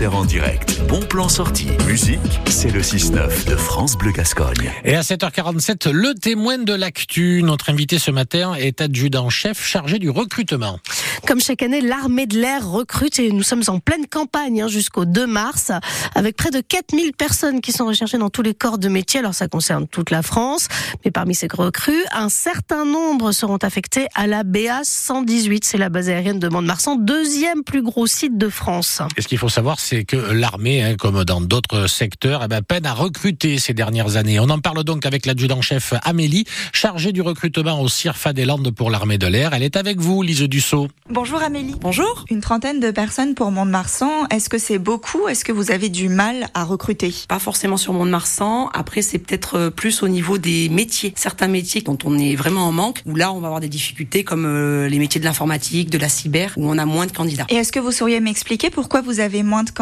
[0.00, 0.80] concert en direct.
[0.88, 1.68] Bon plan sorti.
[1.86, 4.72] Musique, c'est le 6-9 de France Bleu Gascogne.
[4.82, 7.42] Et à 7h47, le témoin de l'actu.
[7.42, 10.78] Notre invité ce matin est adjudant-chef chargé du recrutement.
[11.26, 15.04] Comme chaque année, l'armée de l'air recrute et nous sommes en pleine campagne hein, jusqu'au
[15.04, 15.70] 2 mars
[16.14, 19.20] avec près de 4000 personnes qui sont recherchées dans tous les corps de métier.
[19.20, 20.68] Alors ça concerne toute la France,
[21.04, 25.64] mais parmi ces recrues, un certain nombre seront affectés à la BA 118.
[25.64, 29.02] C'est la base aérienne de Mont-de-Marsan, deuxième plus gros site de France.
[29.16, 32.62] Et ce qu'il faut savoir, c'est que l'armée, hein, comme dans d'autres secteurs, eh ben,
[32.62, 34.38] peine à recruter ces dernières années.
[34.38, 38.88] On en parle donc avec l'adjudant-chef Amélie, chargée du recrutement au CIRFA des Landes pour
[38.88, 39.52] l'armée de l'air.
[39.52, 40.86] Elle est avec vous, Lise Dussault.
[41.08, 41.74] Bonjour Amélie.
[41.80, 42.24] Bonjour.
[42.30, 44.28] Une trentaine de personnes pour Mont-de-Marsan.
[44.30, 45.26] Est-ce que c'est beaucoup?
[45.26, 47.12] Est-ce que vous avez du mal à recruter?
[47.26, 48.70] Pas forcément sur Mont-de-Marsan.
[48.72, 51.12] Après, c'est peut-être euh, plus au niveau des métiers.
[51.16, 54.22] Certains métiers dont on est vraiment en manque, où là, on va avoir des difficultés
[54.22, 57.46] comme euh, les métiers de l'informatique, de la cyber, où on a moins de candidats.
[57.48, 59.79] Et est-ce que vous sauriez m'expliquer pourquoi vous avez moins de candidats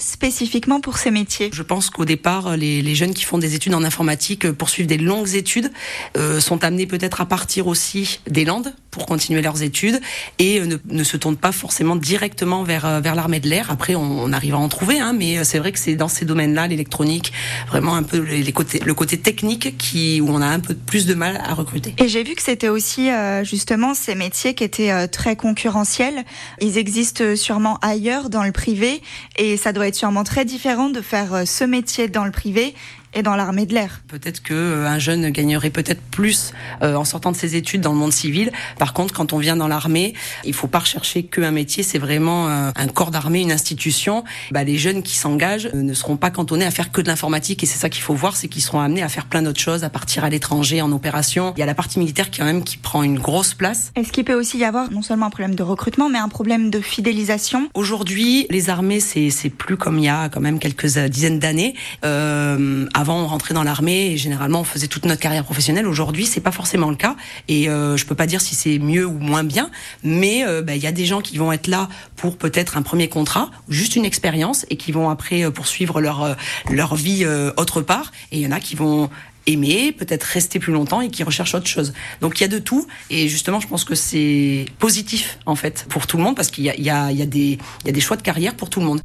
[0.00, 1.50] spécifiquement pour ces métiers?
[1.52, 4.86] Je pense qu'au départ, les, les, jeunes qui font des études en informatique euh, poursuivent
[4.86, 5.70] des longues études,
[6.16, 10.00] euh, sont amenés peut-être à partir aussi des Landes pour continuer leurs études
[10.38, 13.70] et ne, ne se tournent pas forcément directement vers vers l'armée de l'air.
[13.70, 16.24] Après, on, on, arrive à en trouver, hein, mais c'est vrai que c'est dans ces
[16.24, 17.32] domaines-là, l'électronique,
[17.68, 21.04] vraiment un peu les, côtés, le côté technique qui où on a un peu plus
[21.04, 21.94] de mal à recruter.
[21.98, 26.24] Et j'ai vu que c'était aussi euh, justement ces métiers qui étaient euh, très concurrentiels.
[26.60, 29.02] Ils existent sûrement ailleurs dans le privé
[29.36, 32.74] et ça doit être sûrement très différent de faire euh, ce métier dans le privé
[33.16, 34.02] et dans l'armée de l'air.
[34.08, 37.92] Peut-être que euh, un jeune gagnerait peut-être plus euh, en sortant de ses études dans
[37.92, 38.52] le monde civil.
[38.78, 40.12] Par contre, quand on vient dans l'armée,
[40.44, 44.22] il faut pas rechercher qu'un métier, c'est vraiment euh, un corps d'armée, une institution.
[44.52, 47.66] Bah, les jeunes qui s'engagent ne seront pas cantonnés à faire que de l'informatique et
[47.66, 49.90] c'est ça qu'il faut voir, c'est qu'ils seront amenés à faire plein d'autres choses, à
[49.90, 51.54] partir à l'étranger en opération.
[51.56, 53.92] Il y a la partie militaire quand même qui prend une grosse place.
[53.96, 56.68] Est-ce qu'il peut aussi y avoir non seulement un problème de recrutement, mais un problème
[56.68, 57.70] de fidélisation?
[57.72, 61.74] Aujourd'hui, les armées, c'est c'est plus comme il y a quand même quelques dizaines d'années.
[62.04, 65.86] Euh, avant, on rentrait dans l'armée et généralement on faisait toute notre carrière professionnelle.
[65.86, 67.16] Aujourd'hui, c'est pas forcément le cas
[67.48, 69.70] et euh, je peux pas dire si c'est mieux ou moins bien,
[70.02, 72.82] mais il euh, bah, y a des gens qui vont être là pour peut-être un
[72.82, 76.34] premier contrat, juste une expérience et qui vont après euh, poursuivre leur euh,
[76.70, 78.12] leur vie autre part.
[78.32, 79.10] Et il y en a qui vont
[79.46, 81.92] aimer, peut-être rester plus longtemps et qui recherchent autre chose.
[82.20, 85.86] Donc il y a de tout et justement je pense que c'est positif en fait
[85.88, 87.58] pour tout le monde parce qu'il y a, il y, a, il y, a des,
[87.82, 89.00] il y a des choix de carrière pour tout le monde.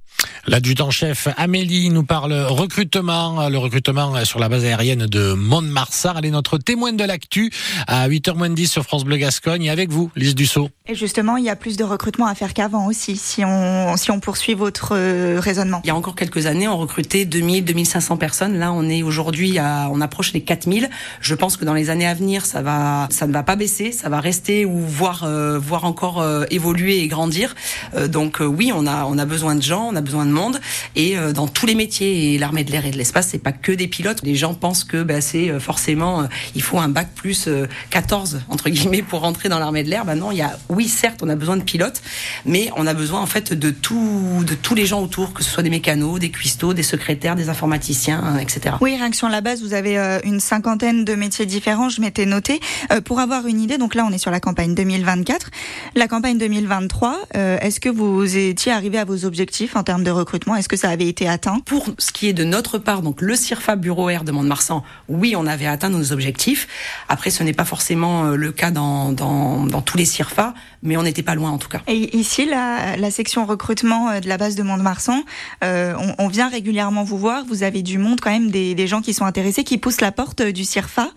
[0.48, 6.14] L'adjudant-chef Amélie nous parle recrutement, le recrutement sur la base aérienne de Mont-de-Marsan.
[6.18, 7.52] Elle est notre témoin de l'actu
[7.88, 10.70] à 8h10 sur France Bleu Gascogne et avec vous, Lise Dussault.
[10.88, 14.12] Et justement, il y a plus de recrutement à faire qu'avant aussi, si on, si
[14.12, 14.96] on poursuit votre
[15.38, 15.82] raisonnement.
[15.84, 18.58] Il y a encore quelques années, on recrutait 2000, 2500 personnes.
[18.58, 20.90] Là, on est aujourd'hui à, on approche les 4000.
[21.20, 23.92] Je pense que dans les années à venir, ça va, ça ne va pas baisser,
[23.92, 27.56] ça va rester ou voir, euh, voir encore euh, évoluer et grandir.
[27.96, 30.60] Euh, donc oui, on a, on a besoin de gens, on a besoin de monde
[30.96, 32.34] et dans tous les métiers.
[32.34, 34.22] Et l'armée de l'air et de l'espace, c'est pas que des pilotes.
[34.24, 37.50] Les gens pensent que bah, c'est forcément, il faut un bac plus
[37.90, 40.06] 14 entre guillemets pour rentrer dans l'armée de l'air.
[40.06, 42.02] Bah non, il y a, oui, certes, on a besoin de pilotes,
[42.46, 45.50] mais on a besoin en fait de tout, de tous les gens autour, que ce
[45.50, 48.76] soit des mécanos, des cuistots, des secrétaires, des informaticiens, etc.
[48.82, 52.26] Oui, rien que sur la base, vous avez une cinquantaine de métiers différents, je m'étais
[52.26, 52.60] noté.
[52.92, 55.50] Euh, pour avoir une idée, donc là on est sur la campagne 2024.
[55.96, 60.12] La campagne 2023, euh, est-ce que vous étiez arrivé à vos objectifs en termes de
[60.12, 60.56] recrutement?
[60.56, 61.60] Est-ce que ça avait été atteint?
[61.66, 65.36] Pour ce qui est de notre part, donc le CIRFA Bureau Air de Mont-de-Marsan, oui,
[65.38, 66.68] on avait atteint nos objectifs.
[67.10, 70.54] Après, ce n'est pas forcément euh, le cas dans, dans, dans tous les CIRFA,
[70.84, 71.82] mais on n'était pas loin en tout cas.
[71.88, 75.24] Et ici, la, la section recrutement de la base de Mont-de-Marsan,
[75.64, 77.46] euh, on, on, vient régulièrement vous voir.
[77.46, 80.11] Vous avez du monde quand même, des, des gens qui sont intéressés, qui poussent la
[80.12, 81.10] porte du CIRFA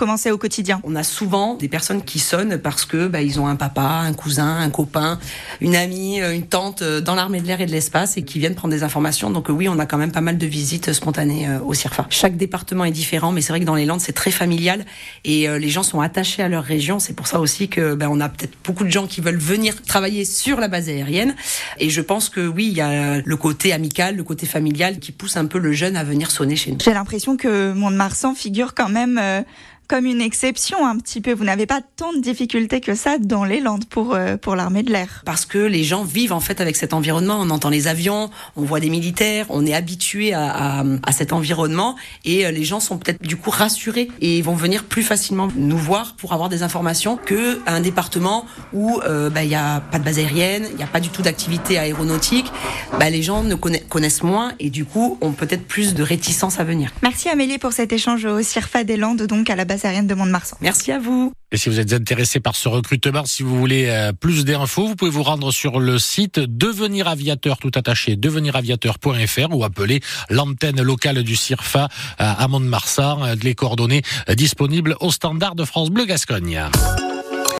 [0.00, 0.80] Comment c'est au quotidien?
[0.84, 4.14] On a souvent des personnes qui sonnent parce que bah, ils ont un papa, un
[4.14, 5.18] cousin, un copain,
[5.60, 8.72] une amie, une tante dans l'armée de l'air et de l'espace et qui viennent prendre
[8.72, 9.28] des informations.
[9.28, 12.06] Donc oui, on a quand même pas mal de visites spontanées au CIRFA.
[12.08, 14.86] Chaque département est différent, mais c'est vrai que dans les Landes c'est très familial
[15.26, 16.98] et les gens sont attachés à leur région.
[16.98, 19.82] C'est pour ça aussi que bah, on a peut-être beaucoup de gens qui veulent venir
[19.82, 21.34] travailler sur la base aérienne.
[21.78, 25.12] Et je pense que oui, il y a le côté amical, le côté familial qui
[25.12, 26.78] pousse un peu le jeune à venir sonner chez nous.
[26.82, 29.42] J'ai l'impression que Mont-de-Marsan figure quand même euh,
[29.90, 31.32] comme une exception un petit peu.
[31.32, 34.84] Vous n'avez pas tant de difficultés que ça dans les Landes pour, euh, pour l'armée
[34.84, 35.22] de l'air.
[35.24, 37.38] Parce que les gens vivent en fait avec cet environnement.
[37.40, 41.32] On entend les avions, on voit des militaires, on est habitué à, à, à cet
[41.32, 45.48] environnement et euh, les gens sont peut-être du coup rassurés et vont venir plus facilement
[45.56, 49.80] nous voir pour avoir des informations que un département où il euh, bah, y a
[49.80, 52.52] pas de base aérienne, il n'y a pas du tout d'activité aéronautique.
[53.00, 56.64] Bah, les gens ne connaissent moins et du coup ont peut-être plus de réticence à
[56.64, 56.92] venir.
[57.02, 60.14] Merci Amélie pour cet échange au CIRFA des Landes, donc à la base aérienne de
[60.14, 60.56] Mont-de-Marsan.
[60.60, 61.32] Merci à vous.
[61.52, 64.96] Et si vous êtes intéressé par ce recrutement, si vous voulez euh, plus d'infos, vous
[64.96, 71.22] pouvez vous rendre sur le site devenir aviateur tout attaché, deveniraviateur.fr ou appeler l'antenne locale
[71.22, 71.88] du CIRFA
[72.18, 73.34] à Mont-de-Marsan.
[73.42, 74.02] Les coordonnées
[74.36, 76.62] disponibles au standard de France Bleu Gascogne.